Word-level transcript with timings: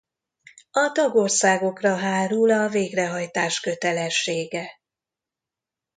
A 0.71 0.91
tagországokra 0.91 1.95
hárul 1.97 2.51
a 2.51 2.67
végrehajtás 2.67 3.59
kötelessége. 3.59 4.69